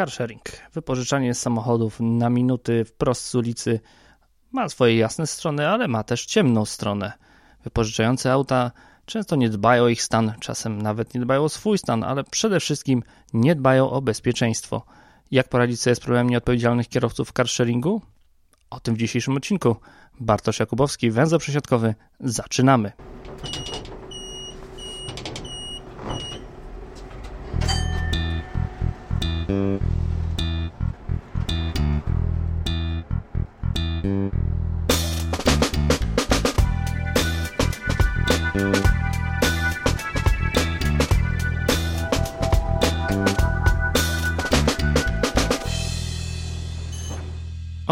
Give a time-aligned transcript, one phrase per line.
[0.00, 0.42] Carsharing.
[0.72, 3.80] Wypożyczanie samochodów na minuty wprost z ulicy
[4.52, 7.12] ma swoje jasne strony, ale ma też ciemną stronę.
[7.64, 8.70] Wypożyczające auta
[9.06, 12.60] często nie dbają o ich stan, czasem nawet nie dbają o swój stan, ale przede
[12.60, 13.02] wszystkim
[13.32, 14.84] nie dbają o bezpieczeństwo.
[15.30, 18.02] Jak poradzić sobie z problemem nieodpowiedzialnych kierowców carsharingu?
[18.70, 19.76] O tym w dzisiejszym odcinku.
[20.20, 21.94] Bartosz Jakubowski, węzeł przesiadkowy.
[22.20, 22.92] Zaczynamy.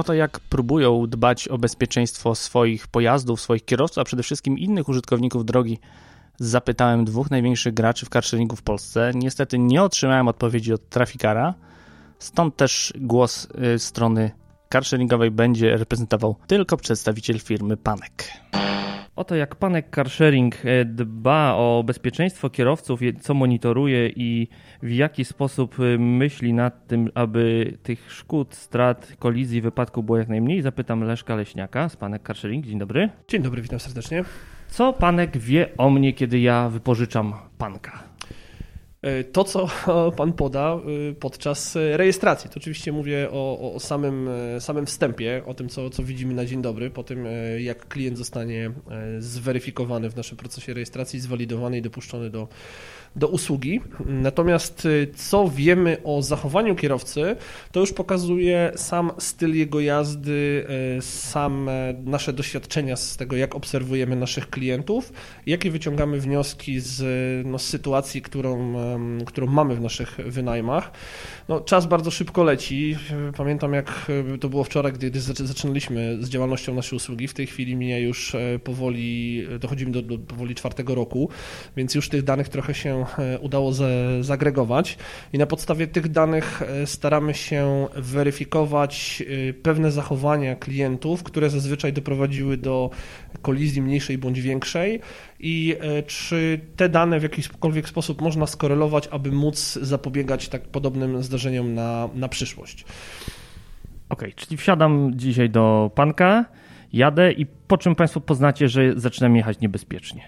[0.09, 5.45] Oto jak próbują dbać o bezpieczeństwo swoich pojazdów, swoich kierowców, a przede wszystkim innych użytkowników
[5.45, 5.79] drogi,
[6.39, 9.11] zapytałem dwóch największych graczy w carsharingu w Polsce.
[9.15, 11.55] Niestety nie otrzymałem odpowiedzi od trafikara,
[12.19, 14.31] stąd też głos y, strony
[14.69, 18.33] carsharingowej będzie reprezentował tylko przedstawiciel firmy Panek.
[19.19, 24.49] Oto jak Panek Carsharing e, dba o bezpieczeństwo kierowców, co monitoruje i
[24.83, 30.29] w jaki sposób e, myśli nad tym, aby tych szkód, strat, kolizji, wypadków było jak
[30.29, 32.67] najmniej, zapytam Leszka Leśniaka z Panek Carsharing.
[32.67, 33.11] Dzień dobry.
[33.29, 34.25] Dzień dobry, witam serdecznie.
[34.69, 38.18] Co Panek wie o mnie, kiedy ja wypożyczam Panka?
[39.03, 39.69] E, to, co
[40.17, 45.55] Pan poda e, podczas rejestracji, to oczywiście mówię o, o samym, e, samym wstępie, o
[45.55, 47.27] tym, co, co widzimy na dzień dobry, po tym,
[47.59, 48.71] jak klient zostanie
[49.19, 52.49] zweryfikowany w naszym procesie rejestracji, zwalidowany i dopuszczony do,
[53.17, 53.81] do usługi.
[54.07, 57.37] Natomiast y, co wiemy o zachowaniu kierowcy,
[57.73, 60.67] to już pokazuje sam styl jego jazdy,
[60.99, 65.13] y, same nasze doświadczenia z tego, jak obserwujemy naszych klientów,
[65.47, 67.03] jakie wyciągamy wnioski z,
[67.47, 68.75] no, z sytuacji, którą,
[69.27, 70.91] którą mamy w naszych wynajmach.
[71.49, 72.97] No, czas bardzo szybko leci.
[73.37, 77.29] Pamiętam, jak y, to było wczoraj, gdy zaczynaliśmy z działalnością naszej usługi.
[77.29, 81.29] W tej chwili mnie już powoli, dochodzimy do, do powoli czwartego roku,
[81.77, 83.73] więc już tych danych trochę się E, udało
[84.21, 84.99] zagregować
[85.33, 91.93] i na podstawie tych danych e, staramy się weryfikować e, pewne zachowania klientów, które zazwyczaj
[91.93, 92.91] doprowadziły do
[93.43, 95.01] kolizji mniejszej bądź większej
[95.41, 95.77] i
[96.07, 102.09] czy te dane w jakikolwiek sposób można skorelować, aby móc zapobiegać tak podobnym zdarzeniom na,
[102.15, 102.85] na przyszłość.
[104.09, 106.45] Ok, czyli wsiadam dzisiaj do panka,
[106.93, 110.23] jadę i po czym Państwo poznacie, że zaczynam jechać niebezpiecznie?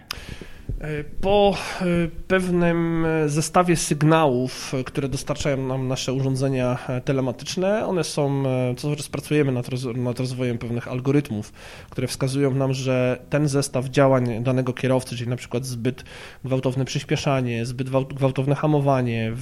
[1.21, 1.85] Po e,
[2.29, 9.67] pewnym zestawie sygnałów, które dostarczają nam nasze urządzenia telematyczne, one są, e, co pracujemy nad,
[9.97, 11.53] nad rozwojem pewnych algorytmów,
[11.91, 16.05] które wskazują nam, że ten zestaw działań danego kierowcy, czyli na przykład zbyt
[16.45, 19.33] gwałtowne przyspieszanie, zbyt gwałtowne hamowanie,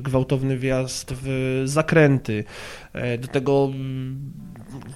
[0.00, 2.85] gwałtowny wjazd w zakręty, e,
[3.18, 3.70] do tego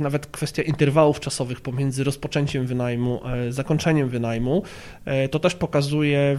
[0.00, 4.62] nawet kwestia interwałów czasowych pomiędzy rozpoczęciem wynajmu, e, zakończeniem wynajmu,
[5.04, 6.38] e, to też pokazuje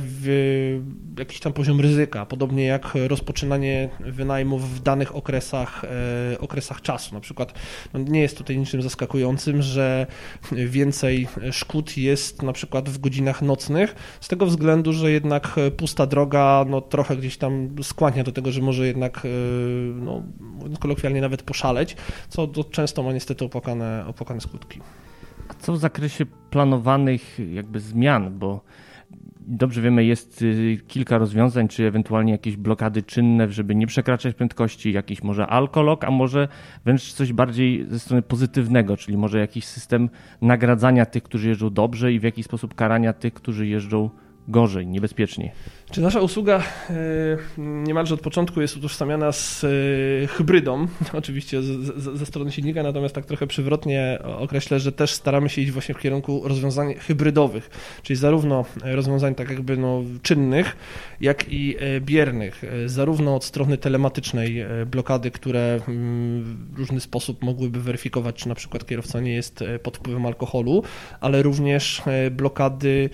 [1.20, 5.86] jakiś tam poziom ryzyka, podobnie jak rozpoczynanie wynajmu w danych okresach,
[6.34, 7.16] e, okresach czasu.
[7.16, 7.54] Na przykład
[7.94, 10.08] no nie jest tutaj niczym zaskakującym, że
[10.52, 16.66] więcej szkód jest na przykład w godzinach nocnych, z tego względu, że jednak pusta droga
[16.70, 19.28] no, trochę gdzieś tam skłania do tego, że może jednak
[19.96, 20.24] no,
[20.80, 21.96] kolokwialnie nawet poszaleć,
[22.30, 24.80] co często ma niestety opłakane, opłakane skutki.
[25.50, 28.62] A co w zakresie planowanych jakby zmian, bo
[29.40, 34.94] dobrze wiemy, jest y, kilka rozwiązań, czy ewentualnie jakieś blokady czynne, żeby nie przekraczać prędkości,
[34.94, 36.48] jakiś może alkolog, a może
[36.86, 40.10] wręcz coś bardziej ze strony pozytywnego, czyli może jakiś system
[40.42, 44.10] nagradzania tych, którzy jeżdżą dobrze i w jakiś sposób karania tych, którzy jeżdżą
[44.48, 45.52] gorzej, niebezpieczniej.
[45.92, 46.94] Czy nasza usługa e,
[47.58, 49.68] niemalże od początku jest utożsamiana z e,
[50.28, 51.62] hybrydą, oczywiście
[51.98, 56.00] ze strony silnika, natomiast tak trochę przywrotnie określę, że też staramy się iść właśnie w
[56.00, 57.70] kierunku rozwiązań hybrydowych,
[58.04, 60.76] czyli zarówno rozwiązań tak jakby no, czynnych,
[61.22, 65.80] jak i e, biernych, zarówno od strony telematycznej blokady, które
[66.72, 70.84] w różny sposób mogłyby weryfikować, czy na przykład kierowca nie jest pod wpływem alkoholu,
[71.22, 72.02] ale również
[72.32, 73.10] blokady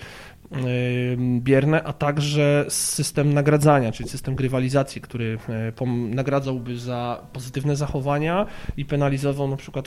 [1.40, 8.46] bierne, a także system nagradzania, czyli system grywalizacji, który e, nagradzałby za pozytywne zachowania
[8.76, 9.86] i penalizował na przykład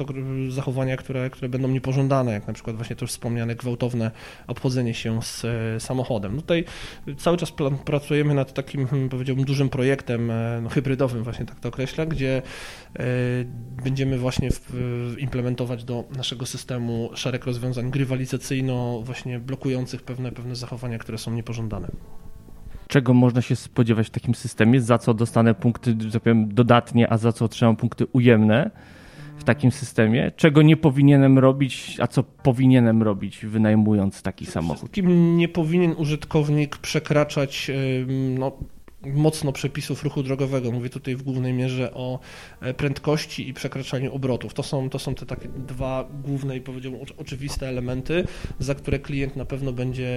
[0.49, 4.11] zachowania, które, które będą niepożądane, jak na przykład właśnie to już wspomniane gwałtowne
[4.47, 6.35] obchodzenie się z e, samochodem.
[6.35, 6.65] No tutaj
[7.17, 7.53] cały czas
[7.85, 12.41] pracujemy nad takim, hmm, powiedziałbym, dużym projektem e, no, hybrydowym, właśnie tak to określę, gdzie
[13.83, 14.49] będziemy właśnie
[15.17, 21.87] implementować do naszego systemu szereg rozwiązań grywalizacyjno właśnie blokujących pewne, pewne zachowania, które są niepożądane.
[22.87, 27.11] czego można się spodziewać w takim systemie, za co dostanę punkty, że tak powiem, dodatnie,
[27.13, 28.71] a za co otrzymam punkty ujemne
[29.37, 34.91] w takim systemie, czego nie powinienem robić, a co powinienem robić, wynajmując taki samochód.
[34.91, 37.71] Kim nie powinien użytkownik przekraczać
[38.39, 38.51] no,
[39.05, 40.71] mocno przepisów ruchu drogowego.
[40.71, 42.19] Mówię tutaj w głównej mierze o
[42.61, 44.53] e, prędkości i przekraczaniu obrotów.
[44.53, 48.23] To są, to są te takie dwa główne i powiedziałbym oczywiste elementy,
[48.59, 50.11] za które klient na pewno będzie,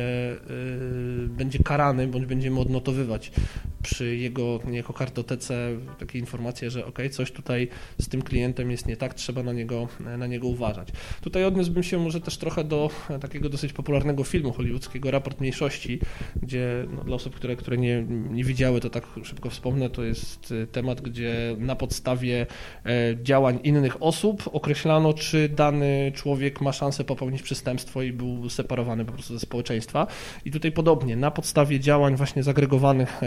[1.21, 3.33] yy, będzie karany, bądź będziemy odnotowywać
[3.85, 7.69] przy jego niejako kartotece takie informacje, że ok, coś tutaj
[8.01, 9.89] z tym klientem jest nie tak, trzeba na niego,
[10.19, 10.89] na niego uważać.
[11.21, 12.91] Tutaj odniósłbym się może też trochę do
[13.21, 16.01] takiego dosyć popularnego filmu hollywoodzkiego Raport Mniejszości,
[16.43, 20.53] gdzie no, dla osób, które, które nie, nie widziały to tak szybko wspomnę, to jest
[20.53, 22.47] y, temat, gdzie na podstawie
[22.87, 29.05] e, działań innych osób określano, czy dany człowiek ma szansę popełnić przestępstwo i był separowany
[29.05, 30.07] po prostu ze społeczeństwa.
[30.45, 33.27] I tutaj podobnie, na podstawie działań właśnie zagregowanych, e,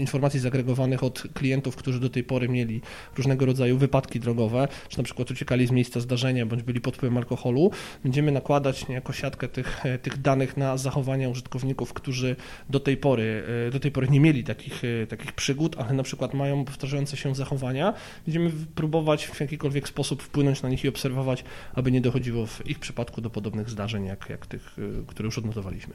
[0.00, 2.80] informacji zagregowanych od klientów, którzy do tej pory mieli
[3.16, 7.16] różnego rodzaju wypadki drogowe, czy na przykład uciekali z miejsca zdarzenia, bądź byli pod wpływem
[7.16, 7.70] alkoholu,
[8.02, 12.36] będziemy nakładać niejako siatkę tych, e, tych danych na zachowania użytkowników, którzy
[12.70, 16.64] do tej pory, do tej pory nie mieli takich takich, przygód, ale na przykład mają
[16.64, 17.94] powtarzające się zachowania,
[18.26, 21.44] będziemy próbować w jakikolwiek sposób wpłynąć na nich i obserwować,
[21.74, 24.76] aby nie dochodziło w ich przypadku do podobnych zdarzeń, jak, jak tych,
[25.06, 25.94] które już odnotowaliśmy.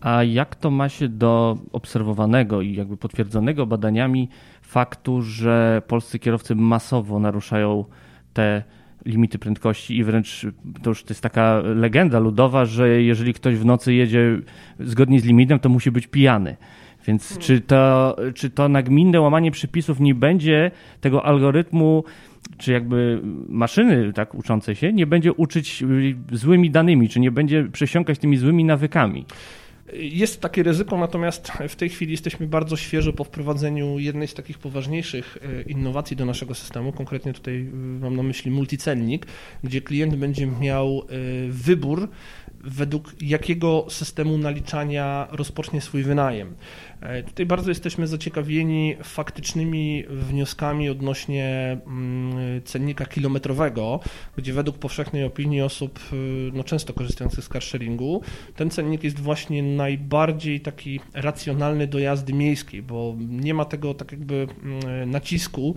[0.00, 4.28] A jak to ma się do obserwowanego i jakby potwierdzonego badaniami
[4.62, 7.84] faktu, że polscy kierowcy masowo naruszają
[8.32, 8.62] te
[9.04, 10.46] limity prędkości i wręcz
[10.82, 14.38] to już to jest taka legenda ludowa, że jeżeli ktoś w nocy jedzie
[14.80, 16.56] zgodnie z limitem, to musi być pijany.
[17.06, 17.42] Więc hmm.
[17.42, 20.70] czy, to, czy to nagminne łamanie przepisów nie będzie
[21.00, 22.04] tego algorytmu,
[22.58, 25.84] czy jakby maszyny tak uczącej się, nie będzie uczyć
[26.32, 29.24] złymi danymi, czy nie będzie przesiąkać tymi złymi nawykami?
[29.92, 34.58] Jest takie ryzyko, natomiast w tej chwili jesteśmy bardzo świeżo po wprowadzeniu jednej z takich
[34.58, 36.92] poważniejszych e, innowacji do naszego systemu.
[36.92, 39.26] Konkretnie tutaj e, mam na myśli multicelnik,
[39.64, 41.04] gdzie klient będzie miał e,
[41.48, 42.08] wybór
[42.60, 46.54] według jakiego systemu naliczania rozpocznie swój wynajem.
[47.00, 54.00] E, tutaj bardzo jesteśmy zaciekawieni faktycznymi wnioskami odnośnie mm, cennika kilometrowego,
[54.36, 58.22] gdzie według powszechnej opinii osób y, no, często korzystających z carsharingu,
[58.56, 64.12] ten cennik jest właśnie najbardziej taki racjonalny do jazdy miejskiej, bo nie ma tego tak
[64.12, 65.74] jakby mm, nacisku,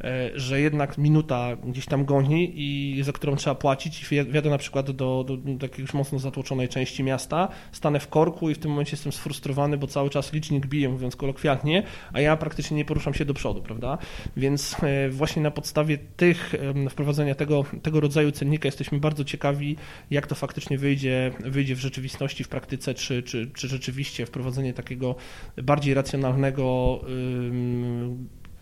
[0.00, 4.12] e, że jednak minuta gdzieś tam goni i za którą trzeba płacić.
[4.12, 8.50] I wjadę na przykład do, do, do jakiegoś mocno zatłoczonej części miasta, stanę w korku
[8.50, 11.82] i w tym momencie jestem sfrustrowany, bo cały czas licznik bije, mówiąc kolokwialnie,
[12.12, 13.98] a ja praktycznie nie poruszam się do przodu, prawda?
[14.36, 16.54] Więc e, właśnie na podstawie tych,
[16.90, 19.76] wprowadzenia tego, tego rodzaju cennika jesteśmy bardzo ciekawi,
[20.10, 25.14] jak to faktycznie wyjdzie, wyjdzie w rzeczywistości, w praktyce, czy, czy, czy rzeczywiście wprowadzenie takiego
[25.62, 27.00] bardziej racjonalnego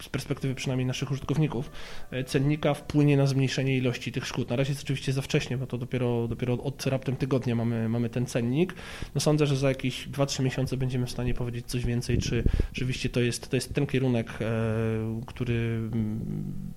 [0.02, 1.70] z perspektywy przynajmniej naszych użytkowników,
[2.10, 4.50] e, cennika wpłynie na zmniejszenie ilości tych szkód.
[4.50, 8.08] Na razie jest oczywiście za wcześnie, bo to dopiero, dopiero od raptem tygodnia mamy, mamy
[8.08, 8.74] ten cennik.
[9.14, 13.08] No sądzę, że za jakieś 2-3 miesiące będziemy w stanie powiedzieć coś więcej, czy rzeczywiście
[13.08, 15.54] to jest, to jest ten kierunek, e, który
[15.92, 16.72] mm,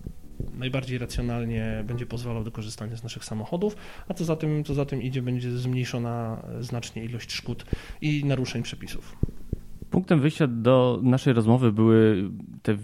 [0.54, 3.76] najbardziej racjonalnie będzie pozwalał do korzystania z naszych samochodów,
[4.08, 7.66] a co za tym, co za tym idzie, będzie zmniejszona znacznie ilość szkód
[8.02, 9.18] i naruszeń przepisów.
[9.96, 12.30] Punktem wyjścia do naszej rozmowy były
[12.64, 12.78] te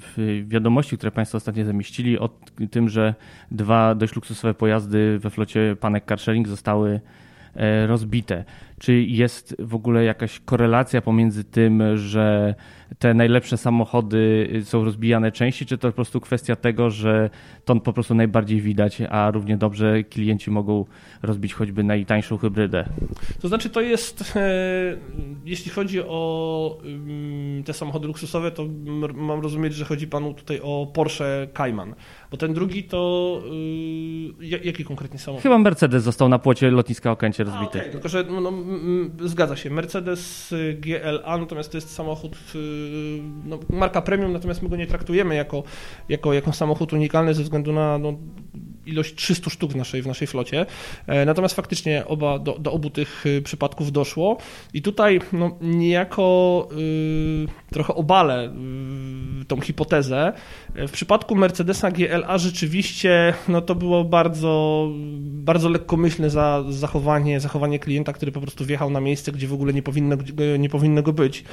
[0.44, 2.30] wiadomości, które Państwo ostatnio zamieścili o
[2.72, 3.16] tym, że
[3.52, 7.00] dwa dość luksusowe pojazdy we flocie Panek Carsharing zostały
[7.88, 8.44] rozbite.
[8.80, 12.56] Czy jest w ogóle jakaś korelacja pomiędzy tym, że
[13.00, 17.30] te najlepsze samochody są rozbijane częściej, czy to po prostu kwestia tego, że
[17.66, 20.86] to po prostu najbardziej widać, a równie dobrze klienci mogą
[21.22, 22.86] rozbić choćby najtańszą hybrydę?
[23.42, 24.98] To znaczy to jest, e,
[25.46, 28.66] jeśli chodzi o mm, te samochody luksusowe, to
[29.14, 31.96] mam rozumieć, że chodzi panu tutaj o Porsche Cayman,
[32.32, 33.42] bo ten drugi to
[34.42, 35.44] y, jaki konkretnie samochód?
[35.44, 37.78] Chyba Mercedes został na płocie lotniska Okęcie rozbity.
[37.78, 37.92] A, okay.
[37.92, 38.54] Tylko, że no,
[39.28, 42.38] zgadza się, Mercedes GLA, natomiast to jest samochód
[43.46, 45.64] no, marka premium, natomiast my go nie traktujemy jako,
[46.10, 48.14] jako, jako samochód unikalny ze względu na no,
[48.86, 50.66] ilość 300 sztuk w naszej, w naszej flocie.
[51.08, 54.38] E, natomiast faktycznie oba, do, do obu tych y, przypadków doszło
[54.74, 58.54] i tutaj no, niejako y, trochę obalę
[59.42, 60.34] y, tą hipotezę.
[60.76, 64.88] E, w przypadku Mercedesa GLA rzeczywiście no, to było bardzo,
[65.22, 69.74] bardzo lekkomyślne za, zachowanie, zachowanie klienta, który po prostu wjechał na miejsce, gdzie w ogóle
[69.74, 70.18] nie powinno,
[70.60, 71.44] nie powinno go być.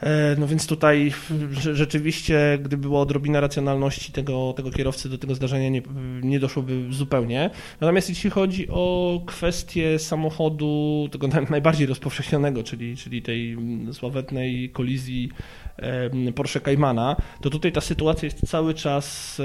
[0.00, 1.12] E, no więc tutaj
[1.58, 5.82] rzeczywiście, gdyby była odrobina racjonalności tego, tego kierowcy, do tego zdarzenia nie,
[6.22, 7.50] nie doszłoby zupełnie.
[7.80, 13.56] Natomiast jeśli chodzi o kwestię samochodu, tego najbardziej rozpowszechnionego, czyli, czyli tej
[13.92, 15.30] sławetnej kolizji
[16.34, 19.36] Porsche Caymana, to tutaj ta sytuacja jest cały czas,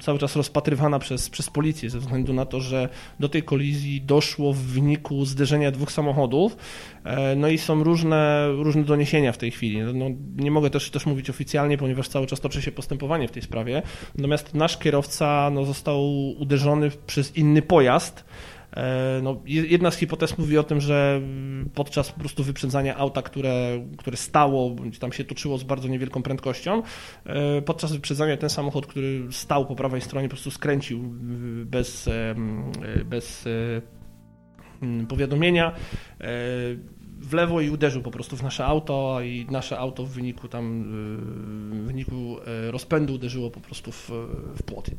[0.00, 2.88] cały czas rozpatrywana przez, przez policję ze względu na to, że
[3.20, 6.56] do tej kolizji doszło w wyniku zderzenia dwóch samochodów.
[7.04, 9.80] E, no i są różne, różne doniesienia w tej chwili.
[9.80, 13.30] No, no, nie mogę też, też mówić oficjalnie, ponieważ cały czas toczy się postępowanie w
[13.30, 13.82] tej sprawie.
[14.14, 18.24] Natomiast nasz kierowca no, został uderzony przez inny pojazd.
[18.76, 21.20] E, no, jedna z hipotez mówi o tym, że
[21.74, 26.22] podczas po prostu wyprzedzania auta, które, które stało, bądź tam się toczyło z bardzo niewielką
[26.22, 26.82] prędkością,
[27.24, 31.02] e, podczas wyprzedzania ten samochód, który stał po prawej stronie, po prostu skręcił
[31.64, 32.08] bez,
[33.04, 33.44] bez
[35.08, 35.72] powiadomienia
[37.20, 40.84] w lewo i uderzył po prostu w nasze auto i nasze auto w wyniku tam
[41.70, 44.10] w wyniku e, rozpędu uderzyło po prostu w,
[44.56, 44.90] w płot.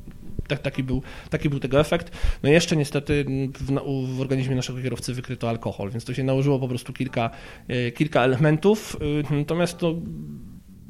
[0.47, 2.11] Tak, taki, był, taki był tego efekt.
[2.43, 3.25] No i jeszcze niestety
[3.59, 3.71] w,
[4.15, 7.29] w, organizmie naszego kierowcy wykryto alkohol, więc to się nałożyło po prostu kilka,
[7.67, 8.97] e, kilka elementów.
[9.31, 9.95] Natomiast to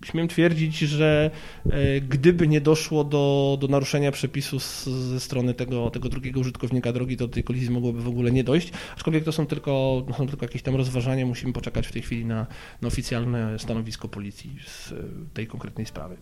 [0.08, 1.32] śmiem twierdzić, że
[1.70, 7.18] e, gdyby nie doszło do, do naruszenia przepisu ze strony tego, tego drugiego użytkownika drogi,
[7.18, 8.72] to do tej kolizji mogłoby w ogóle nie dojść.
[8.96, 12.48] Aczkolwiek to są tylko, są tylko jakieś tam rozważania, musimy poczekać w tej chwili na,
[12.82, 14.94] na oficjalne stanowisko policji z
[15.34, 16.18] tej konkretnej sprawy.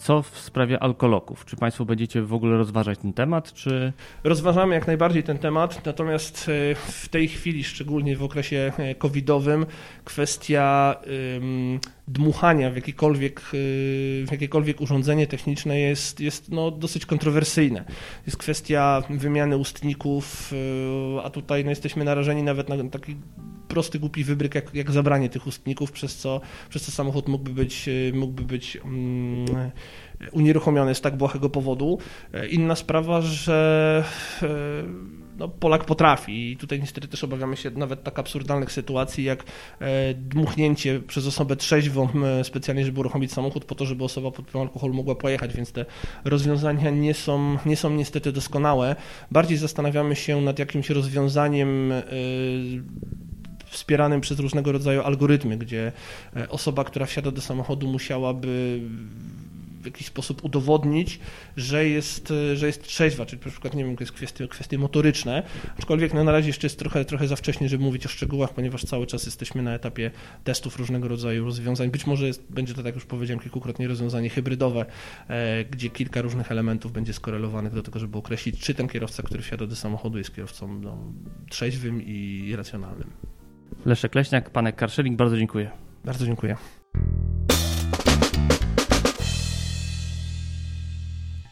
[0.00, 1.44] Co w sprawie alkoloków?
[1.44, 3.52] Czy Państwo będziecie w ogóle rozważać ten temat?
[3.52, 3.92] Czy...
[4.24, 9.66] Rozważamy jak najbardziej ten temat, natomiast e, w tej chwili, szczególnie w okresie e, covidowym,
[10.04, 10.96] kwestia
[12.08, 13.46] dmuchania w jakiekolwiek, e,
[14.26, 17.84] w jakiekolwiek urządzenie techniczne jest, jest no, dosyć kontrowersyjne.
[18.26, 20.52] Jest kwestia wymiany ustników,
[21.24, 23.16] a tutaj no, jesteśmy narażeni nawet na taki
[23.70, 27.88] prosty, głupi wybryk, jak, jak zabranie tych ustników, przez co, przez co samochód mógłby być,
[28.12, 29.46] mógłby być um,
[30.32, 31.98] unieruchomiony z tak błahego powodu.
[32.50, 34.04] Inna sprawa, że
[34.42, 34.48] e,
[35.38, 39.44] no, Polak potrafi i tutaj niestety też obawiamy się nawet tak absurdalnych sytuacji, jak
[39.80, 44.46] e, dmuchnięcie przez osobę trzeźwą e, specjalnie, żeby uruchomić samochód po to, żeby osoba pod
[44.46, 45.84] wpływem alkoholu mogła pojechać, więc te
[46.24, 48.96] rozwiązania nie są, nie są niestety doskonałe.
[49.30, 51.92] Bardziej zastanawiamy się nad jakimś rozwiązaniem
[53.70, 55.92] wspieranym przez różnego rodzaju algorytmy, gdzie
[56.36, 58.80] e, osoba, która wsiada do samochodu musiałaby
[59.80, 61.20] w jakiś sposób udowodnić,
[61.56, 64.78] że jest, e, że jest trzeźwa, czyli na przykład, nie wiem, to jest kwestie, kwestie
[64.78, 65.42] motoryczne,
[65.78, 68.84] aczkolwiek no, na razie jeszcze jest trochę, trochę za wcześnie, żeby mówić o szczegółach, ponieważ
[68.84, 70.10] cały czas jesteśmy na etapie
[70.44, 71.90] testów różnego rodzaju rozwiązań.
[71.90, 74.86] Być może jest, będzie to, tak już powiedziałem kilkukrotnie, rozwiązanie hybrydowe,
[75.28, 79.42] e, gdzie kilka różnych elementów będzie skorelowanych do tego, żeby określić, czy ten kierowca, który
[79.42, 80.98] wsiada do samochodu jest kierowcą no,
[81.50, 83.10] trzeźwym i racjonalnym.
[83.86, 85.70] Leszek Leśniak, Panek Karszelik, bardzo dziękuję.
[86.04, 86.56] Bardzo dziękuję.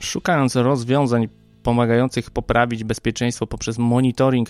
[0.01, 1.29] Szukając rozwiązań
[1.63, 4.49] pomagających poprawić bezpieczeństwo poprzez monitoring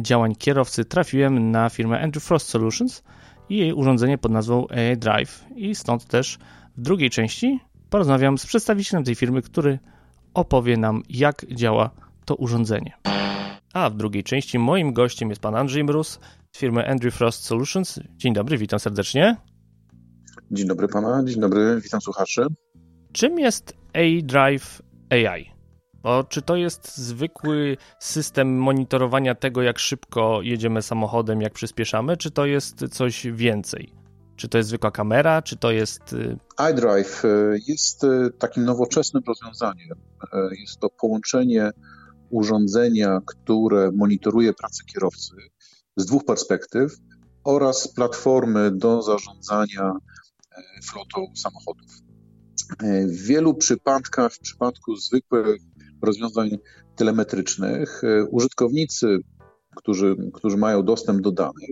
[0.00, 3.02] działań kierowcy, trafiłem na firmę Andrew Frost Solutions
[3.48, 5.44] i jej urządzenie pod nazwą AI Drive.
[5.56, 6.38] I stąd też
[6.76, 9.78] w drugiej części porozmawiam z przedstawicielem tej firmy, który
[10.34, 11.90] opowie nam, jak działa
[12.24, 12.92] to urządzenie.
[13.74, 16.18] A w drugiej części moim gościem jest pan Andrzej Mróz,
[16.52, 18.00] z firmy Andrew Frost Solutions.
[18.16, 19.36] Dzień dobry, witam serdecznie.
[20.50, 22.46] Dzień dobry pana, dzień dobry, witam słuchaczy.
[23.12, 25.50] Czym jest A-Drive AI?
[26.02, 32.30] Bo czy to jest zwykły system monitorowania tego, jak szybko jedziemy samochodem, jak przyspieszamy, czy
[32.30, 33.92] to jest coś więcej?
[34.36, 36.12] Czy to jest zwykła kamera, czy to jest.
[36.12, 36.36] Y,
[36.70, 39.98] iDrive y, jest y, takim nowoczesnym rozwiązaniem.
[40.60, 41.70] Jest to połączenie
[42.34, 45.36] urządzenia, które monitoruje pracę kierowcy
[45.96, 46.96] z dwóch perspektyw
[47.44, 51.90] oraz platformy do zarządzania e, flotą samochodów.
[52.82, 55.62] E, w wielu przypadkach, w przypadku zwykłych
[56.02, 56.50] rozwiązań
[56.96, 59.18] telemetrycznych, e, użytkownicy,
[59.76, 61.70] którzy, którzy mają dostęp do danych,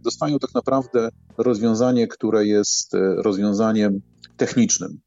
[0.00, 4.00] dostają tak naprawdę rozwiązanie, które jest rozwiązaniem
[4.36, 5.00] technicznym.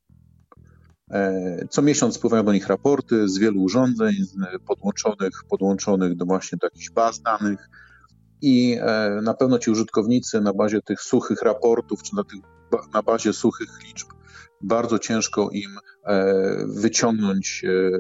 [1.70, 4.13] Co miesiąc spływają do nich raporty z wielu urządzeń
[4.68, 7.70] podłączonych, podłączonych do właśnie do jakichś baz danych,
[8.41, 12.39] i e, na pewno ci użytkownicy na bazie tych suchych raportów, czy na, tych,
[12.94, 14.08] na bazie suchych liczb,
[14.63, 17.91] bardzo ciężko im e, wyciągnąć e,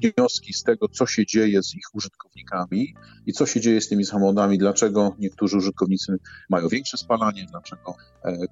[0.00, 2.94] wnioski z tego, co się dzieje z ich użytkownikami
[3.26, 6.16] i co się dzieje z tymi samochodami, dlaczego niektórzy użytkownicy
[6.50, 7.94] mają większe spalanie, dlaczego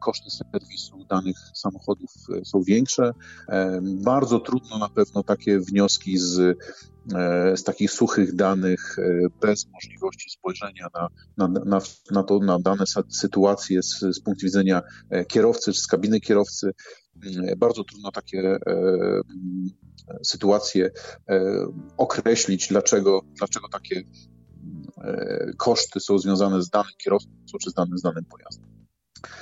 [0.00, 2.10] koszty serwisu danych samochodów
[2.44, 3.12] są większe.
[3.82, 6.58] Bardzo trudno na pewno takie wnioski z
[7.54, 8.96] z takich suchych danych,
[9.40, 14.82] bez możliwości spojrzenia na, na, na, na, to, na dane sytuacje z, z punktu widzenia
[15.28, 16.70] kierowcy czy z kabiny kierowcy.
[17.56, 18.58] Bardzo trudno takie
[20.22, 20.90] sytuacje
[21.96, 24.02] określić, dlaczego, dlaczego takie
[25.56, 27.30] koszty są związane z danym kierowcą
[27.62, 28.78] czy z danym, z danym pojazdem.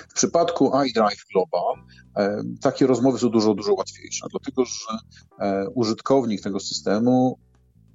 [0.09, 1.75] W przypadku iDrive Global
[2.17, 4.99] e, takie rozmowy są dużo, dużo łatwiejsze, dlatego że
[5.41, 7.39] e, użytkownik tego systemu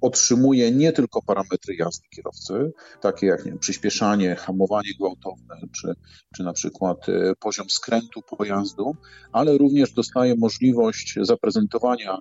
[0.02, 5.94] otrzymuje nie tylko parametry jazdy kierowcy, takie jak nie wiem, przyspieszanie, hamowanie gwałtowne, czy,
[6.36, 8.96] czy na przykład e, poziom skrętu pojazdu,
[9.32, 12.18] ale również dostaje możliwość zaprezentowania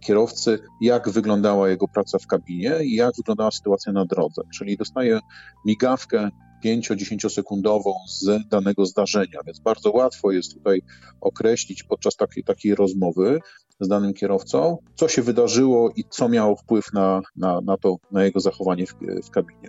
[0.00, 4.42] kierowcy, jak wyglądała jego praca w kabinie i jak wyglądała sytuacja na drodze.
[4.54, 5.20] Czyli dostaje
[5.66, 6.30] migawkę
[6.64, 10.82] 5-10 sekundową z danego zdarzenia, więc bardzo łatwo jest tutaj
[11.20, 13.40] określić podczas takiej, takiej rozmowy
[13.80, 18.24] z danym kierowcą, co się wydarzyło i co miało wpływ na, na, na to, na
[18.24, 18.94] jego zachowanie w,
[19.26, 19.68] w kabinie.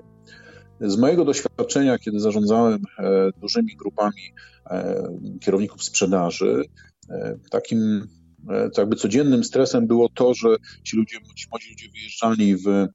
[0.82, 4.22] Z mojego doświadczenia, kiedy zarządzałem e, dużymi grupami
[4.66, 5.04] e,
[5.42, 6.64] kierowników sprzedaży,
[7.10, 8.08] e, takim
[8.78, 12.88] jakby codziennym stresem było to, że ci ludzie, ci młodzi ludzie wyjeżdżali w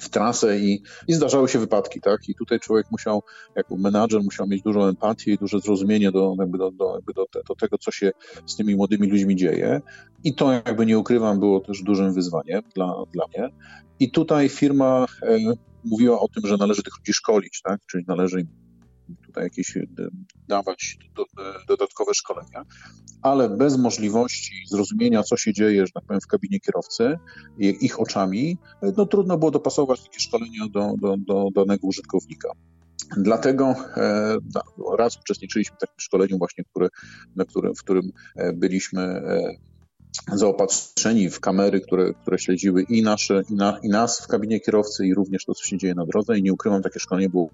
[0.00, 2.28] w trasę i, i zdarzały się wypadki, tak?
[2.28, 3.22] I tutaj człowiek musiał,
[3.56, 7.26] jako menadżer, musiał mieć dużą empatię i duże zrozumienie do, jakby do, do, jakby do,
[7.26, 8.10] te, do tego, co się
[8.46, 9.80] z tymi młodymi ludźmi dzieje.
[10.24, 13.48] I to, jakby nie ukrywam, było też dużym wyzwaniem dla, dla mnie.
[14.00, 15.38] I tutaj firma e,
[15.84, 17.80] mówiła o tym, że należy tych ludzi szkolić, tak?
[17.86, 18.59] Czyli należy im
[19.42, 19.86] jakieś e,
[20.48, 21.24] dawać do,
[21.68, 22.64] dodatkowe szkolenia,
[23.22, 27.18] ale bez możliwości zrozumienia, co się dzieje, że tak powiem, w kabinie kierowcy,
[27.58, 28.58] ich oczami,
[28.96, 32.48] no trudno było dopasować takie szkolenia do, do, do danego użytkownika.
[33.16, 34.36] Dlatego e,
[34.98, 36.88] raz uczestniczyliśmy w takim szkoleniu właśnie, który,
[37.36, 39.54] na którym, w którym e, byliśmy e,
[40.32, 45.06] zaopatrzeni w kamery, które, które śledziły i, nasze, i, na, i nas w kabinie kierowcy,
[45.06, 46.38] i również to, co się dzieje na drodze.
[46.38, 47.50] I nie ukrywam, takie szkolenie było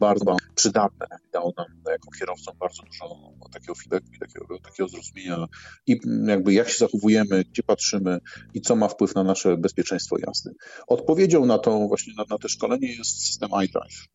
[0.00, 1.06] bardzo przydatne.
[1.32, 5.46] Dało nam jako kierowcom bardzo dużo takiego feedbacku i takiego, takiego zrozumienia
[5.86, 8.18] i jakby jak się zachowujemy, gdzie patrzymy
[8.54, 10.54] i co ma wpływ na nasze bezpieczeństwo jazdy.
[10.86, 14.08] Odpowiedzią na to właśnie na, na te szkolenie jest system iDrive.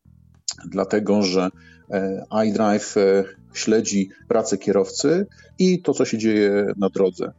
[0.65, 1.49] Dlatego, że
[1.91, 5.27] e, iDrive e, śledzi pracę kierowcy
[5.59, 7.31] i to, co się dzieje na drodze.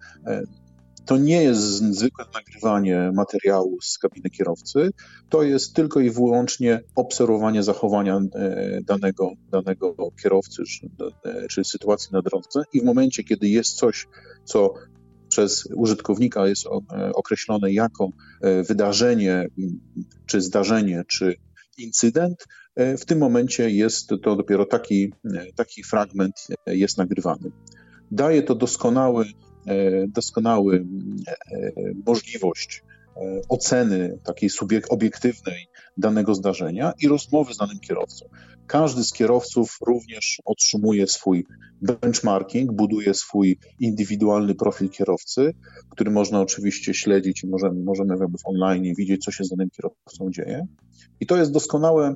[1.11, 1.61] To nie jest
[1.95, 4.91] zwykłe nagrywanie materiału z kabiny kierowcy,
[5.29, 10.91] to jest tylko i wyłącznie obserwowanie zachowania e, danego, danego kierowcy czy,
[11.25, 14.09] e, czy sytuacji na drodze i w momencie, kiedy jest coś,
[14.45, 14.75] co
[15.29, 18.11] przez użytkownika jest e, określone jako
[18.69, 19.47] wydarzenie,
[20.27, 21.35] czy zdarzenie, czy
[21.79, 22.47] incydent,
[22.77, 25.13] w tym momencie jest to dopiero taki,
[25.57, 26.35] taki fragment
[26.67, 27.51] jest nagrywany.
[28.11, 29.25] Daje to doskonały
[30.09, 31.71] doskonały e,
[32.07, 32.83] możliwość
[33.17, 38.27] e, oceny takiej subiek obiektywnej danego zdarzenia i rozmowy z danym kierowcą.
[38.67, 41.47] Każdy z kierowców również otrzymuje swój
[41.83, 45.55] benchmarking, buduje swój indywidualny profil kierowcy,
[45.91, 50.31] który można oczywiście śledzić i możemy, możemy w online widzieć, co się z danym kierowcą
[50.31, 50.67] dzieje.
[51.21, 52.15] I to jest doskonałe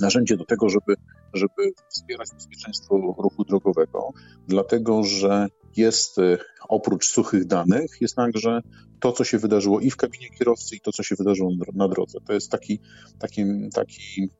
[0.00, 0.94] narzędzie do tego, żeby,
[1.34, 4.12] żeby wspierać bezpieczeństwo ruchu drogowego,
[4.48, 8.60] dlatego że jest y, oprócz suchych danych, jest także
[9.00, 12.18] to, co się wydarzyło i w kabinie kierowcy, i to, co się wydarzyło na drodze.
[12.26, 12.78] To jest taki,
[13.18, 14.30] taki, taki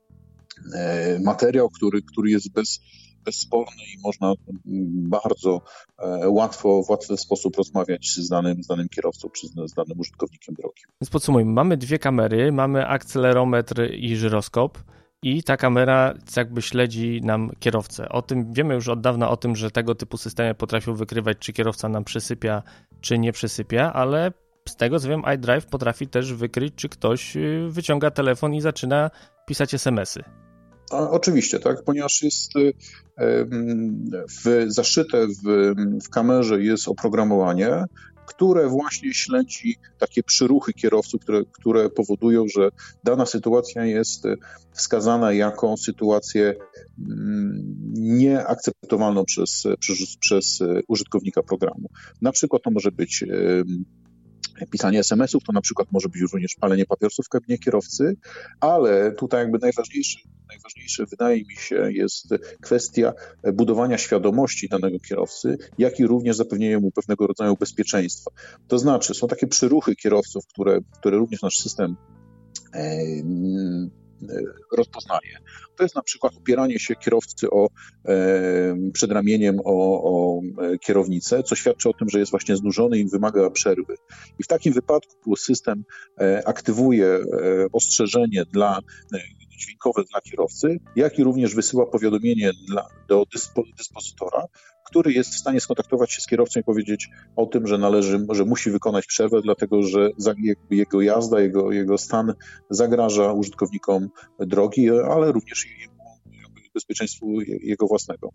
[0.75, 2.79] e, materiał, który, który jest bez,
[3.25, 4.33] bezsporny i można
[5.09, 5.61] bardzo
[5.99, 10.55] e, łatwo, w łatwy sposób rozmawiać z danym, z danym kierowcą czy z danym użytkownikiem
[10.55, 10.81] drogi.
[11.01, 14.77] Więc podsumujmy, mamy dwie kamery, mamy akcelerometr i żyroskop
[15.23, 18.09] i ta kamera jakby śledzi nam kierowcę.
[18.09, 21.53] O tym wiemy już od dawna o tym, że tego typu systemy potrafią wykrywać, czy
[21.53, 22.63] kierowca nam przysypia,
[23.01, 24.31] czy nie przysypia, ale
[24.69, 29.11] z tego co wiem, iDrive potrafi też wykryć, czy ktoś y, wyciąga telefon i zaczyna
[29.47, 30.23] pisać SMS-y.
[30.91, 32.73] A, oczywiście, tak, ponieważ jest y,
[34.45, 35.73] w, zaszyte w,
[36.05, 37.85] w kamerze jest oprogramowanie,
[38.27, 42.69] które właśnie śledzi takie przyruchy kierowców, które, które powodują, że
[43.03, 44.23] dana sytuacja jest
[44.73, 46.55] wskazana jako sytuację
[46.99, 51.89] mm, nieakceptowalną przez, przez, przez użytkownika programu.
[52.21, 53.23] Na przykład to może być
[54.71, 58.15] pisanie SMS-ów, to na przykład może być również palenie papierosów w kabinie kierowcy,
[58.59, 62.27] ale tutaj jakby najważniejszy, najważniejsze wydaje mi się jest
[62.61, 63.13] kwestia
[63.53, 68.31] budowania świadomości danego kierowcy, jak i również zapewnienia mu pewnego rodzaju bezpieczeństwa.
[68.67, 71.95] To znaczy są takie przyruchy kierowców, które, które również nasz system
[74.71, 75.37] rozpoznaje.
[75.75, 77.67] To jest na przykład opieranie się kierowcy o,
[78.93, 80.41] przed ramieniem o, o
[80.81, 83.95] kierownicę, co świadczy o tym, że jest właśnie znużony i wymaga przerwy.
[84.39, 85.83] I w takim wypadku system
[86.45, 87.19] aktywuje
[87.73, 88.79] ostrzeżenie dla
[89.57, 94.45] dźwiękowe dla kierowcy, jak i również wysyła powiadomienie dla, do dyspo, dyspozytora,
[94.89, 98.45] który jest w stanie skontaktować się z kierowcą i powiedzieć o tym, że należy, że
[98.45, 100.09] musi wykonać przerwę, dlatego że
[100.69, 102.33] jego jazda, jego, jego stan
[102.69, 105.67] zagraża użytkownikom drogi, ale również
[106.73, 108.29] bezpieczeństwu jego własnego.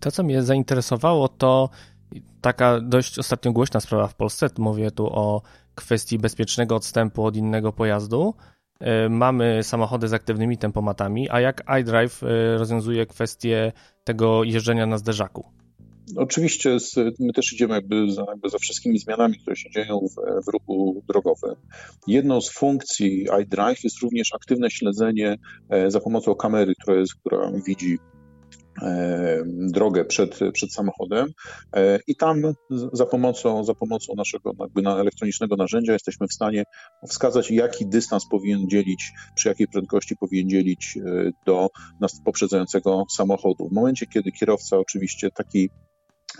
[0.00, 1.68] To, co mnie zainteresowało, to
[2.40, 4.46] taka dość ostatnio głośna sprawa w Polsce.
[4.58, 5.42] Mówię tu o
[5.74, 8.34] kwestii bezpiecznego odstępu od innego pojazdu.
[8.80, 13.72] E, mamy samochody z aktywnymi tempomatami, a jak iDrive e, rozwiązuje kwestię
[14.04, 15.44] tego jeżdżenia na zderzaku?
[16.16, 16.76] Oczywiście
[17.20, 21.02] my też idziemy jakby za, jakby za wszystkimi zmianami, które się dzieją w, w, ruchu
[21.08, 21.54] drogowym.
[22.06, 25.36] Jedną z funkcji iDrive jest również aktywne śledzenie
[25.70, 27.98] e, za pomocą kamery, która, jest, która widzi
[28.82, 31.28] E, drogę przed, przed samochodem
[31.76, 32.42] e, i tam
[32.92, 36.64] za pomocą, za pomocą naszego jakby na elektronicznego narzędzia jesteśmy w stanie
[37.08, 40.98] wskazać, jaki dystans powinien dzielić, przy jakiej prędkości powinien dzielić
[41.46, 41.68] do
[42.00, 43.68] nas poprzedzającego samochodu.
[43.68, 45.70] W momencie, kiedy kierowca oczywiście taki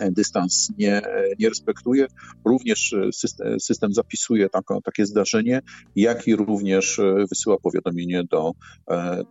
[0.01, 1.03] dystans nie,
[1.39, 2.07] nie respektuje.
[2.45, 4.49] Również system, system zapisuje
[4.85, 5.61] takie zdarzenie,
[5.97, 8.53] jak i również wysyła powiadomienie do,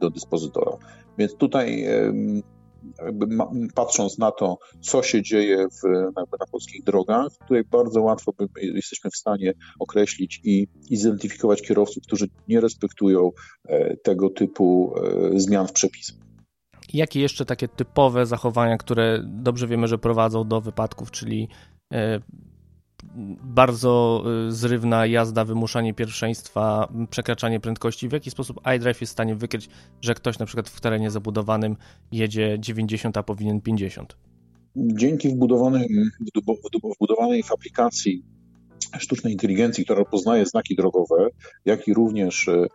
[0.02, 0.78] do dyspozytora.
[1.18, 1.86] Więc tutaj
[3.76, 9.12] patrząc na to, co się dzieje w, na, polskich drogach, tutaj bardzo łatwo by, jesteśmy
[9.12, 13.32] w stanie określić i identyfikować kierowców, którzy nie respektują
[13.68, 16.23] e, tego typu e, zmian w przepisach.
[16.94, 21.48] Jakie jeszcze takie typowe zachowania, które dobrze wiemy, że prowadzą do wypadków, czyli
[21.94, 22.20] e,
[23.44, 28.10] bardzo y, zrywna jazda, wymuszanie pierwszeństwa, przekraczanie prędkości.
[28.10, 29.70] W jaki sposób iDrive jest w stanie wykryć,
[30.02, 31.76] że ktoś na przykład w terenie zabudowanym
[32.12, 34.18] jedzie 90, a powinien 50?
[34.76, 35.90] Dzięki wbudowanej,
[36.96, 38.24] wbudowanej w aplikacji
[39.00, 41.28] sztucznej inteligencji, która poznaje znaki drogowe,
[41.66, 42.68] jak i również e,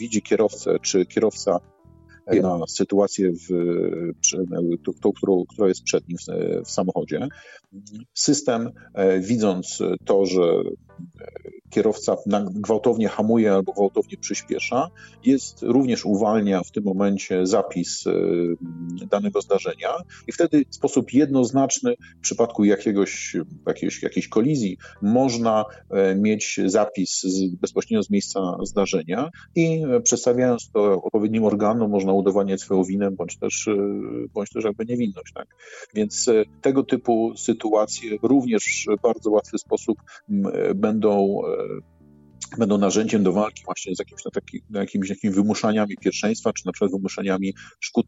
[0.00, 1.60] widzi kierowcę, czy kierowca
[2.42, 3.52] na sytuację, w,
[5.00, 6.22] tą, którą, która jest przed nim w,
[6.64, 7.28] w samochodzie.
[8.14, 10.40] System, e, widząc to, że
[11.72, 12.16] kierowca
[12.50, 14.90] gwałtownie hamuje albo gwałtownie przyspiesza,
[15.24, 18.12] jest również uwalnia w tym momencie zapis e,
[19.06, 19.88] danego zdarzenia
[20.28, 27.22] i wtedy w sposób jednoznaczny w przypadku jakiegoś, jakiejś, jakiejś kolizji można e, mieć zapis
[27.60, 33.68] bezpośrednio z miejsca zdarzenia i przedstawiając to odpowiednim organom można udowadniać swoją winę bądź też,
[33.68, 33.76] e,
[34.34, 35.32] bądź też jakby niewinność.
[35.32, 35.46] Tak?
[35.94, 36.30] Więc
[36.60, 39.98] tego typu sytuacje również w bardzo łatwy sposób
[40.74, 41.42] będą
[42.58, 46.92] będą narzędziem do walki właśnie z jakimiś, taki, jakimiś, jakimiś wymuszaniami pierwszeństwa, czy na przykład
[46.92, 48.06] wymuszaniami szkód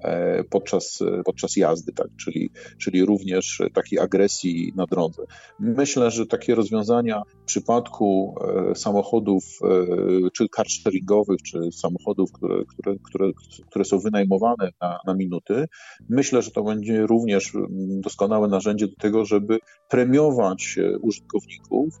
[0.00, 2.06] e, podczas, podczas jazdy, tak?
[2.16, 5.22] czyli, czyli również takiej agresji na drodze.
[5.60, 8.34] Myślę, że takie rozwiązania w przypadku
[8.70, 13.30] e, samochodów, e, czy car sharingowych, czy samochodów, które, które, które,
[13.70, 15.64] które są wynajmowane na, na minuty,
[16.08, 21.94] myślę, że to będzie również doskonałe narzędzie do tego, żeby premiować użytkowników,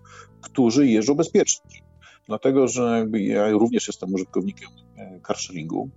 [0.44, 1.80] którzy jeżdżą bezpiecznie.
[2.26, 5.90] Dlatego, że ja również jestem użytkownikiem e, carsharingu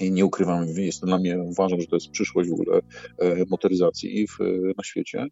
[0.00, 2.80] i nie ukrywam, jest to dla mnie, uważam, że to jest przyszłość w ogóle
[3.18, 4.38] e, motoryzacji w,
[4.78, 5.26] na świecie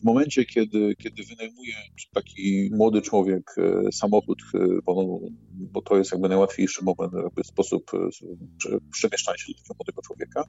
[0.00, 1.74] w momencie, kiedy, kiedy wynajmuje
[2.14, 7.90] taki młody człowiek e, samochód, e, bo, bo to jest jakby najłatwiejszy moment, jakby sposób
[7.94, 10.44] e, przemieszczania się do takiego młodego człowieka,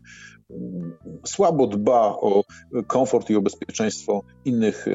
[1.25, 2.43] słabo dba o
[2.87, 4.85] komfort i o bezpieczeństwo innych,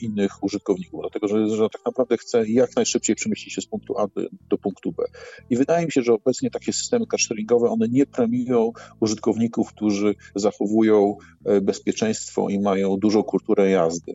[0.00, 4.06] innych użytkowników, dlatego że, że tak naprawdę chce jak najszybciej przemieścić się z punktu A
[4.50, 5.04] do punktu B.
[5.50, 11.16] I wydaje mi się, że obecnie takie systemy carsharingowe, one nie premiują użytkowników, którzy zachowują
[11.62, 14.14] bezpieczeństwo i mają dużą kulturę jazdy.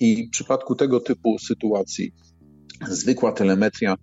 [0.00, 2.12] I w przypadku tego typu sytuacji
[2.88, 3.96] zwykła telemetria,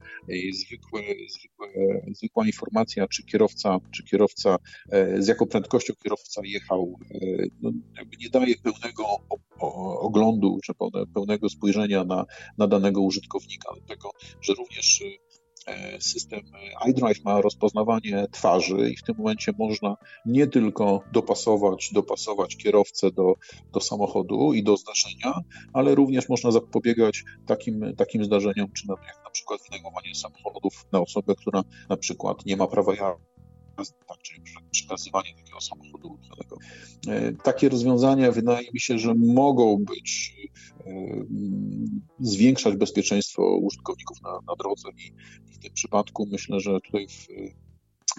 [0.53, 1.67] zwykłe, zwykłe,
[2.11, 4.57] zwykła informacja, czy kierowca, czy kierowca,
[4.91, 7.19] e, z jaką prędkością kierowca jechał, e,
[7.61, 7.71] no,
[8.19, 9.03] nie daje pełnego
[9.99, 10.73] oglądu, czy
[11.13, 12.25] pełnego spojrzenia na,
[12.57, 15.32] na danego użytkownika, dlatego że również E,
[15.99, 16.41] system
[16.87, 23.33] iDrive ma rozpoznawanie twarzy i w tym momencie można nie tylko dopasować, dopasować kierowcę do,
[23.73, 25.33] do samochodu i do zdarzenia,
[25.73, 31.01] ale również można zapobiegać takim, takim zdarzeniom, czy na, jak na przykład wynajmowanie samochodów na
[31.01, 33.32] osobę, która na przykład nie ma prawa jazdy
[34.21, 36.57] czyli przekazywanie takiego samochodu uruchomionego.
[37.43, 40.35] Takie rozwiązania wydaje mi się, że mogą być,
[42.19, 45.13] zwiększać bezpieczeństwo użytkowników na, na drodze i,
[45.53, 47.27] w tym przypadku myślę, że tutaj w,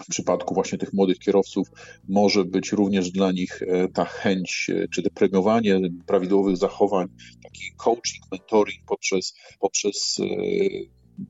[0.03, 1.67] w przypadku właśnie tych młodych kierowców
[2.09, 7.07] może być również dla nich e, ta chęć, e, czy te premiowanie prawidłowych zachowań,
[7.43, 10.25] taki coaching, mentoring poprzez, poprzez e,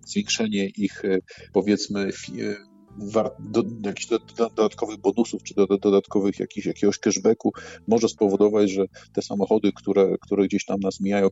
[0.05, 1.03] zwiększenie ich,
[1.53, 2.11] powiedzmy,
[3.39, 7.53] do, jakichś dodatkowych bonusów czy do, dodatkowych jakichś, jakiegoś cashbacku
[7.87, 11.29] może spowodować, że te samochody, które, które gdzieś tam nas mijają,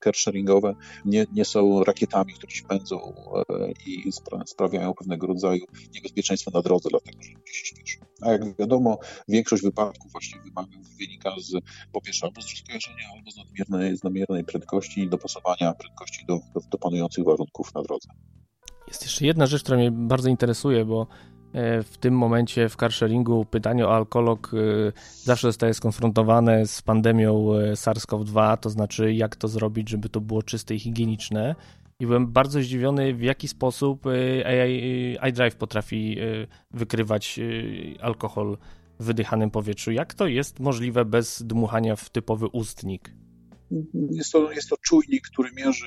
[0.00, 3.14] carsharingowe, nie, nie są rakietami, które się pędzą
[3.50, 8.00] e, i spra sprawiają pewnego rodzaju niebezpieczeństwo na drodze, dlatego że ludzie się śpieszą.
[8.22, 10.38] A jak wiadomo, większość wypadków właśnie
[10.98, 11.52] wynika z
[11.92, 16.38] po pierwsze albo z rozkojarzenia, albo z nadmiernej, z nadmiernej prędkości i dopasowania prędkości do,
[16.54, 18.08] do, do panujących warunków na drodze.
[18.90, 21.06] Jest jeszcze jedna rzecz, która mnie bardzo interesuje, bo
[21.52, 24.92] e, w tym momencie w carsharingu pytanie o alkolog e,
[25.24, 30.42] zawsze zostaje skonfrontowane z pandemią e, SARS-CoV-2, to znaczy jak to zrobić, żeby to było
[30.42, 31.54] czyste i higieniczne.
[32.00, 34.04] I byłem bardzo zdziwiony, w jaki sposób
[35.28, 36.16] iDrive potrafi
[36.70, 37.40] wykrywać
[38.00, 38.58] alkohol
[39.00, 39.92] w wydychanym powietrzu.
[39.92, 43.19] Jak to jest możliwe bez dmuchania w typowy ustnik?
[44.10, 45.86] Jest to, jest to czujnik, który mierzy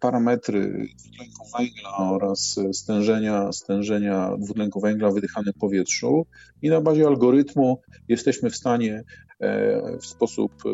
[0.00, 6.26] parametry dwutlenku węgla oraz stężenia, stężenia dwutlenku węgla w wydychanym powietrzu
[6.62, 9.02] i na bazie algorytmu jesteśmy w stanie
[9.40, 10.68] e, w sposób e,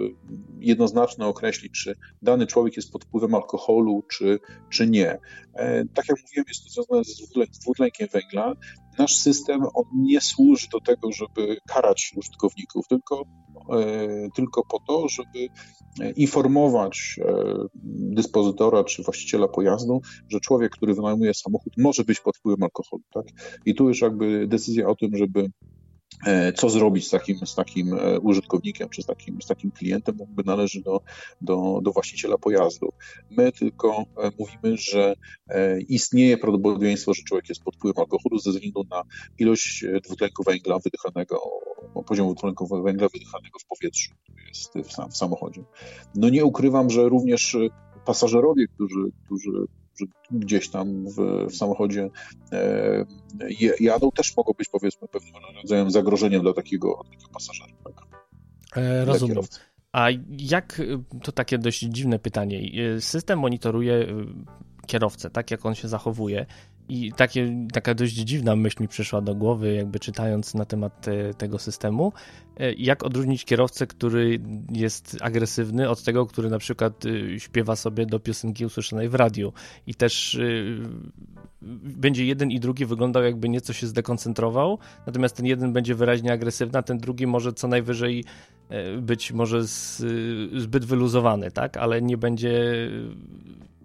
[0.61, 4.39] jednoznaczny określić, czy dany człowiek jest pod wpływem alkoholu, czy,
[4.71, 5.19] czy nie.
[5.55, 8.55] E, tak jak mówiłem, jest to związane z dwutlenkiem węgla.
[8.99, 13.46] Nasz system on nie służy do tego, żeby karać użytkowników, tylko E,
[14.35, 15.49] tylko po to, żeby
[16.17, 17.35] informować e,
[17.85, 23.03] dyspozytora czy właściciela pojazdu, że człowiek, który wynajmuje samochód, może być pod wpływem alkoholu.
[23.15, 23.25] Tak?
[23.67, 25.76] I tu już jakby decyzja o tym, żeby E,
[26.55, 30.43] co zrobić z takim, z takim e, użytkownikiem czy z takim, z takim klientem, jakby
[30.45, 31.01] należy do,
[31.41, 32.93] do, do właściciela pojazdu.
[33.31, 35.15] My tylko e, mówimy, że
[35.89, 39.03] istnieje prawdopodobieństwo, że człowiek jest pod wpływem alkoholu ze względu na
[39.39, 41.41] ilość dwutlenku węgla wydychanego,
[42.07, 45.65] poziomu dwutlenku węgla wydychanego w powietrzu, który jest w, w samochodzie.
[46.15, 47.57] No nie ukrywam, że również
[48.05, 49.51] pasażerowie, którzy, którzy
[50.31, 52.11] gdzieś tam w, w samochodzie
[52.53, 53.05] e,
[53.81, 55.33] jadą, też mogą być powiedzmy pewnym
[55.63, 57.73] rodzajem zagrożeniem dla takiego, takiego pasażera.
[57.85, 58.07] Tak?
[58.77, 59.39] E, rozumiem.
[59.93, 60.83] A jak,
[61.23, 64.07] to takie dość dziwne pytanie, e, system monitoruje e,
[64.87, 66.47] kierowcę, tak jak on się zachowuje
[66.89, 71.35] i takie, taka dość dziwna myśl mi przyszła do głowy, jakby czytając na temat te,
[71.35, 72.13] tego systemu.
[72.57, 74.41] E, jak odróżnić kierowcę, który
[74.73, 79.53] jest agresywny, od tego, który na przykład e, śpiewa sobie do piosenki usłyszanej w radiu
[79.87, 80.39] i też
[81.83, 86.79] będzie jeden i drugi wyglądał jakby nieco się zdekoncentrował, natomiast ten jeden będzie wyraźnie agresywny,
[86.79, 88.25] a ten drugi może co najwyżej
[89.01, 90.03] być może z,
[90.63, 92.89] zbyt wyluzowany, tak, ale nie będzie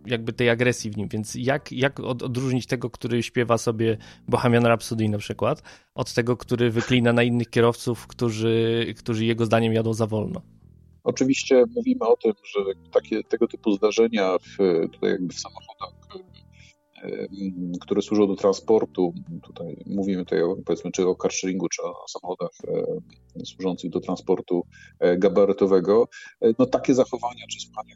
[0.05, 5.09] jakby tej agresji w nim, więc jak, jak odróżnić tego, który śpiewa sobie Bohemian Rhapsody
[5.09, 5.63] na przykład,
[5.95, 10.41] od tego, który wyklina na innych kierowców, którzy, którzy jego zdaniem jadą za wolno?
[11.03, 12.59] Oczywiście mówimy o tym, że
[12.91, 14.57] takie, tego typu zdarzenia w,
[14.91, 16.00] tutaj jakby w samochodach
[17.81, 19.13] które służą do transportu.
[19.43, 22.51] Tutaj mówimy tutaj o, powiedzmy, czy o carsharingu, czy o samochodach
[23.45, 24.65] służących do transportu
[24.99, 26.07] e, gabarytowego.
[26.41, 27.95] E, no takie zachowania, czy słuchanie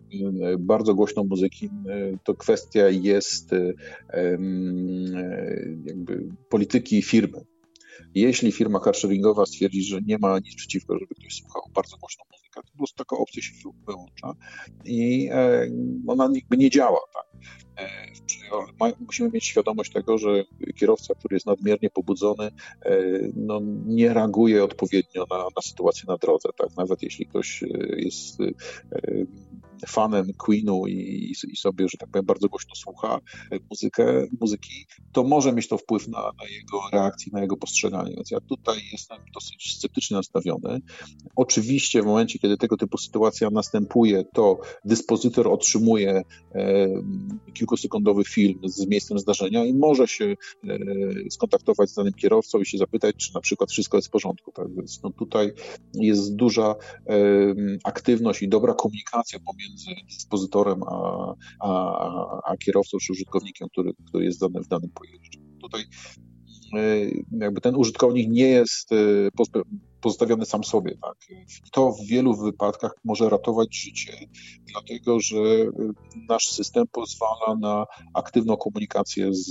[0.54, 1.70] e, bardzo głośno muzyki,
[2.24, 3.52] to kwestia jest
[5.86, 7.46] jakby polityki firmy.
[8.16, 12.72] Jeśli firma carsharingowa stwierdzi, że nie ma nic przeciwko, żeby ktoś słuchał bardzo głośno muzykę,
[12.72, 13.54] to prostu taka opcja się
[13.88, 14.34] wyłącza
[14.86, 15.30] i
[16.08, 17.00] ona jakby nie działa.
[17.14, 17.26] Tak?
[19.00, 20.44] musimy mieć świadomość tego, że
[20.76, 22.52] kierowca, który jest nadmiernie pobudzony, e,
[23.36, 26.50] no, nie reaguje odpowiednio na, na sytuację na drodze.
[26.58, 26.70] Tak?
[26.78, 28.46] Nawet jeśli ktoś e, jest e,
[29.88, 33.20] fanem Queenu i, i, sobie, że tak powiem, bardzo głośno słucha
[33.70, 38.16] muzykę, muzyki, to może mieć to wpływ na, na jego reakcję, na jego postrzeganie.
[38.16, 40.82] Więc ja tutaj jestem dosyć sceptycznie nastawiony.
[41.36, 46.22] Oczywiście w momencie, kiedy tego typu sytuacja następuje, to dyspozytor otrzymuje
[46.56, 46.88] e,
[47.54, 50.78] kilkusekundowy film z miejscem zdarzenia i może się e,
[51.30, 54.52] skontaktować z danym kierowcą i się zapytać, czy na przykład wszystko jest w porządku.
[54.52, 55.54] Tak więc no, tutaj
[55.94, 56.76] jest duża
[57.10, 57.16] e,
[57.84, 59.75] aktywność i dobra komunikacja pomiędzy
[60.10, 65.40] dyspozytorem a, a, a kierowcą czy użytkownikiem, który, który jest dany w danym pojeździe.
[65.62, 65.82] Tutaj
[66.78, 68.92] e, jakby ten użytkownik nie jest
[70.06, 70.98] pozostawiony sam sobie.
[71.02, 71.18] Tak?
[71.72, 74.14] To w wielu wypadkach może ratować życie,
[74.72, 75.36] dlatego że
[76.30, 79.48] nasz system pozwala na aktywną komunikację z,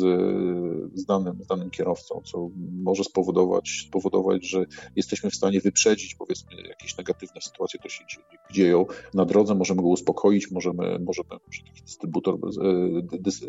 [0.95, 2.49] z, danym, z danym kierowcą, co
[2.83, 4.65] może spowodować, spowodować, że
[4.97, 8.05] jesteśmy w stanie wyprzedzić powiedzmy jakieś negatywne sytuacje, to się
[8.53, 13.47] dzieją na drodze, możemy go uspokoić, możemy, możemy może taki dystrybutor, e, dys, e,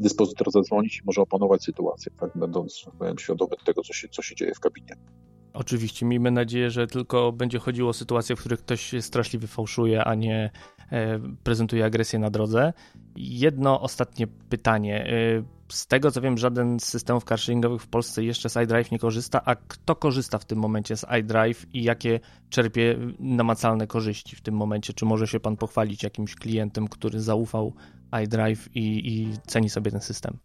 [0.00, 4.34] dyspozytor zadzwonić i może opanować sytuację, tak, będąc powiem, świadomy tego, co się, co się
[4.34, 4.96] dzieje w kabinie.
[5.54, 10.14] Oczywiście, miejmy nadzieję, że tylko będzie chodziło o sytuacje, w których ktoś straszliwie fałszuje, a
[10.14, 10.50] nie
[10.92, 12.72] e, prezentuje agresję na drodze.
[13.16, 15.06] Jedno ostatnie pytanie.
[15.06, 18.98] E, z tego co wiem, żaden z systemów carsharingowych w Polsce jeszcze z iDrive nie
[18.98, 24.40] korzysta, a kto korzysta w tym momencie z iDrive i jakie czerpie namacalne korzyści w
[24.40, 24.92] tym momencie?
[24.92, 27.74] Czy może się pan pochwalić jakimś klientem, który zaufał
[28.24, 30.38] iDrive i, i ceni sobie ten system?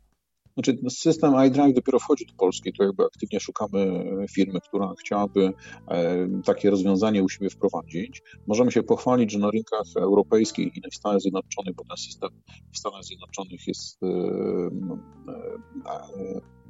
[0.58, 4.94] Znaczy, no, system iDrive dopiero wchodzi do Polski, to jakby aktywnie szukamy e, firmy, która
[5.00, 5.54] chciałaby
[5.88, 8.22] e, takie rozwiązanie u siebie wprowadzić.
[8.48, 12.30] Możemy się pochwalić, że na rynkach europejskich i w Stanach Zjednoczonych, bo ten system
[12.74, 14.08] w Stanach Zjednoczonych jest e,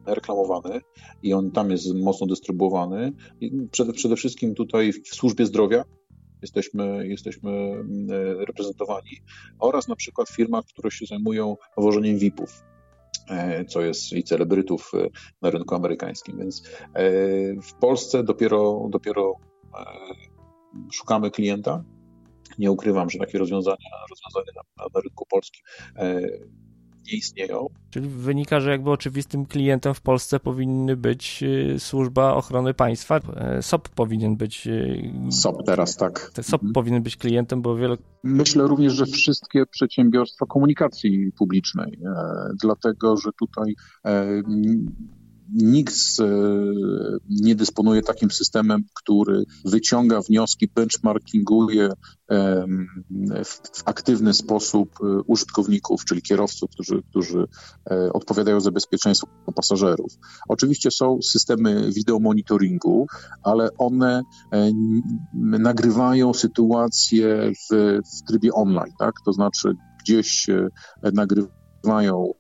[0.06, 0.82] reklamowany
[1.24, 3.14] i on tam jest mocno dystrybuowany.
[3.72, 5.84] Przede, przede wszystkim tutaj w służbie zdrowia
[6.42, 7.50] jesteśmy, jesteśmy
[8.38, 9.12] reprezentowani
[9.60, 12.64] oraz na przykład w firmach, które się zajmują wożeniem VIP-ów.
[13.30, 15.08] E, co jest i celebrytów e,
[15.42, 16.38] na rynku amerykańskim.
[16.38, 16.64] Więc
[16.94, 17.12] e,
[17.62, 19.34] w Polsce dopiero, dopiero
[20.92, 21.84] szukamy klienta.
[22.60, 25.62] Nie ukrywam, że takie rozwiązania, rozwiązania na, na rynku polskim
[27.12, 27.68] nie istnieją.
[27.90, 33.20] Czyli wynika, że jakby oczywistym klientem w Polsce powinny być y, służba ochrony państwa.
[33.36, 34.68] E, SOP powinien być.
[34.68, 36.32] Y, SOP teraz, tak.
[36.42, 36.74] SOP mhm.
[36.74, 37.98] powinien być klientem, bo wiele.
[38.24, 42.10] Myślę również, że wszystkie przedsiębiorstwa komunikacji publicznej, e,
[42.62, 44.42] dlatego że tutaj e,
[45.54, 46.26] nikt e,
[47.30, 51.90] nie dysponuje takim systemem, który wyciąga wnioski, benchmarkinguje
[53.46, 57.48] w aktywny sposób e, użytkowników, czyli kierowców, którzy, którzy
[57.92, 60.14] e, odpowiadają za bezpieczeństwo pasażerów.
[60.48, 63.08] Oczywiście są systemy wideomonitoringu,
[63.44, 64.24] ale one
[65.34, 69.14] nagrywają sytuację w, w trybie online, tak?
[69.26, 70.48] To znaczy gdzieś
[71.14, 72.34] nagrywają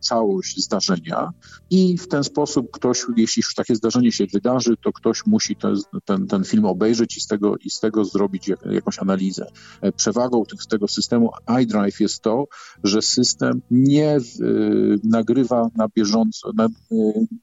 [0.00, 1.30] całość zdarzenia
[1.70, 5.76] i w ten sposób ktoś, jeśli już takie zdarzenie się wydarzy, to ktoś musi ten,
[6.04, 9.46] ten, ten film obejrzeć i z tego, i z tego zrobić jak, jakąś analizę.
[9.80, 11.30] E, przewagą tych, tego systemu
[11.62, 12.44] iDrive jest to,
[12.84, 16.68] że system nie y, nagrywa na bieżąco, na,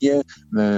[0.02, 0.24] nie y,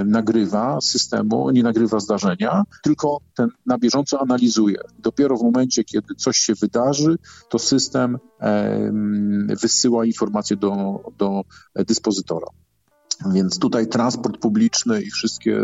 [0.05, 4.77] nagrywa systemu, nie nagrywa zdarzenia, tylko ten na bieżąco analizuje.
[4.99, 7.15] Dopiero w momencie, kiedy coś się wydarzy,
[7.49, 8.17] to system
[9.61, 11.41] wysyła informacje do, do
[11.75, 12.47] dyspozytora.
[13.33, 15.61] Więc tutaj transport publiczny i wszystkie,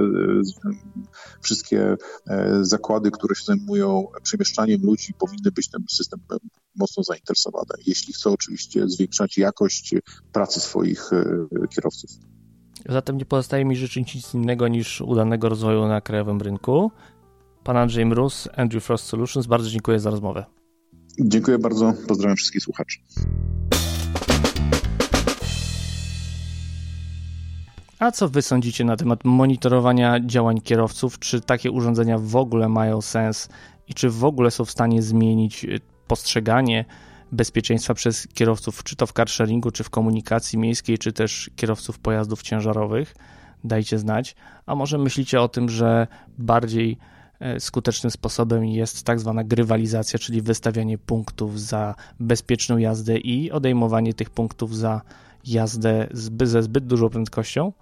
[1.42, 1.96] wszystkie
[2.28, 6.40] e, zakłady, które się zajmują przemieszczaniem ludzi, powinny być tym systemem
[6.76, 9.96] mocno zainteresowane, jeśli chcą oczywiście zwiększać jakość
[10.32, 12.10] pracy swoich e, kierowców.
[12.90, 16.92] Zatem nie pozostaje mi życzyć nic innego niż udanego rozwoju na krajowym rynku.
[17.64, 20.46] Pan Andrzej Mróz, Andrew Frost Solutions, bardzo dziękuję za rozmowę.
[21.20, 22.98] Dziękuję bardzo, pozdrawiam wszystkich słuchaczy.
[28.00, 31.20] A co wy sądzicie na temat monitorowania działań kierowców?
[31.20, 33.50] Czy takie urządzenia w ogóle mają sens
[33.88, 36.86] i czy w ogóle są w stanie zmienić y, postrzeganie
[37.32, 42.42] bezpieczeństwa przez kierowców, czy to w carsharingu, czy w komunikacji miejskiej, czy też kierowców pojazdów
[42.42, 43.16] ciężarowych?
[43.64, 44.36] Dajcie znać.
[44.66, 46.98] A może myślicie o tym, że bardziej
[47.60, 54.30] skutecznym sposobem jest tak zwana grywalizacja, czyli wystawianie punktów za bezpieczną jazdę i odejmowanie tych
[54.30, 55.02] punktów za
[55.46, 56.08] jazdę
[56.44, 57.74] ze zbyt dużą prędkością.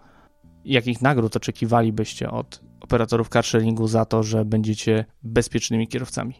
[0.65, 6.33] Jakich nagród oczekiwalibyście od operatorów carsharingu za to, że będziecie bezpiecznymi kierowcami?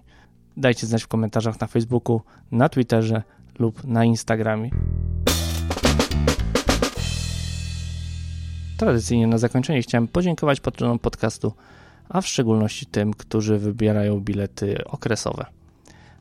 [0.57, 2.21] Dajcie znać w komentarzach na Facebooku,
[2.51, 3.23] na Twitterze
[3.59, 4.69] lub na Instagramie.
[8.77, 11.53] Tradycyjnie na zakończenie chciałem podziękować patronom podcastu
[12.13, 15.45] a w szczególności tym, którzy wybierają bilety okresowe.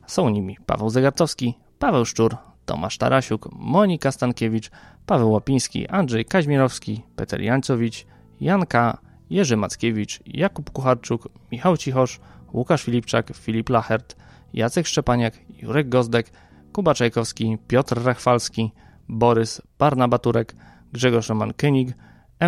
[0.07, 4.71] Są nimi Paweł Zegartowski, Paweł Szczur, Tomasz Tarasiuk, Monika Stankiewicz,
[5.05, 8.05] Paweł Łapiński, Andrzej Kaźmirowski, Peter Jańcowicz,
[8.41, 8.97] Janka,
[9.29, 12.19] Jerzy Mackiewicz, Jakub Kucharczuk, Michał Cichosz,
[12.53, 14.15] Łukasz Filipczak, Filip Lachert,
[14.53, 16.31] Jacek Szczepaniak, Jurek Gozdek,
[16.73, 18.71] Kuba Czajkowski, Piotr Rachwalski,
[19.09, 20.55] Borys Barnabaturek,
[20.93, 21.93] Grzegorz Roman-Kynig,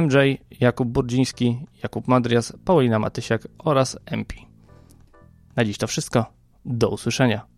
[0.01, 0.15] MJ,
[0.59, 4.35] Jakub Burdziński, Jakub Madrias, Paulina Matysiak oraz MP.
[5.55, 6.25] Na dziś to wszystko.
[6.65, 7.54] Do usłyszenia.